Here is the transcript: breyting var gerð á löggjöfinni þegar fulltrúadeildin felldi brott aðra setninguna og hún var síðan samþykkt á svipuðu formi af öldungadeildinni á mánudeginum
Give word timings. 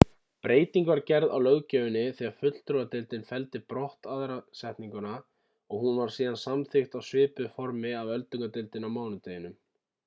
breyting 0.45 0.85
var 0.91 1.01
gerð 1.09 1.33
á 1.35 1.37
löggjöfinni 1.47 2.05
þegar 2.21 2.31
fulltrúadeildin 2.39 3.27
felldi 3.27 3.61
brott 3.75 4.09
aðra 4.15 4.37
setninguna 4.61 5.11
og 5.75 5.85
hún 5.85 6.01
var 6.03 6.15
síðan 6.17 6.41
samþykkt 6.47 6.99
á 6.99 7.01
svipuðu 7.11 7.53
formi 7.61 7.95
af 8.03 8.13
öldungadeildinni 8.17 8.91
á 8.95 8.95
mánudeginum 8.99 9.59